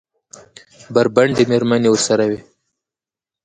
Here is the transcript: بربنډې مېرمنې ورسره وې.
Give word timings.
بربنډې 0.93 1.43
مېرمنې 1.51 1.89
ورسره 1.91 2.23
وې. 2.29 2.39